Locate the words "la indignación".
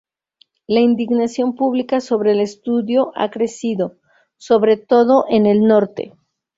0.65-1.53